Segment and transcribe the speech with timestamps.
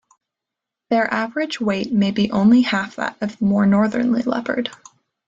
[0.89, 4.71] Their average weight may be only half that of the more northerly leopard.